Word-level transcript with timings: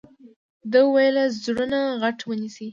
ده 0.71 0.79
وويل 0.87 1.17
زړونه 1.43 1.79
غټ 2.01 2.17
ونيسئ. 2.29 2.67